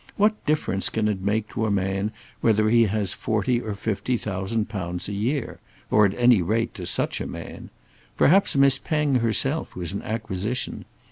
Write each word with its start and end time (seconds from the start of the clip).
What 0.17 0.43
difference 0.47 0.89
can 0.89 1.07
it 1.07 1.21
make 1.21 1.47
to 1.49 1.67
a 1.67 1.69
man 1.69 2.11
whether 2.39 2.71
he 2.71 2.85
has 2.85 3.13
forty 3.13 3.61
or 3.61 3.75
fifty 3.75 4.17
thousand 4.17 4.67
pounds 4.67 5.07
a 5.07 5.13
year, 5.13 5.59
or 5.91 6.07
at 6.07 6.15
any 6.15 6.41
rate 6.41 6.73
to 6.73 6.87
such 6.87 7.21
a 7.21 7.27
man? 7.27 7.69
Perhaps 8.17 8.55
Miss 8.55 8.79
Penge 8.79 9.19
herself 9.19 9.75
was 9.75 9.93
an 9.93 10.01
acquisition. 10.01 10.85